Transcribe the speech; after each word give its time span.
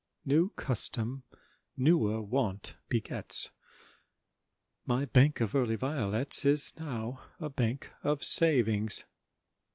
New 0.25 0.49
custom 0.55 1.21
newer 1.77 2.23
want 2.23 2.75
begets— 2.89 3.51
My 4.87 5.05
bank 5.05 5.39
of 5.41 5.53
early 5.53 5.75
violets 5.75 6.43
Is 6.43 6.73
now 6.75 7.21
a 7.39 7.51
bank 7.51 7.91
of—savings. 8.03 9.05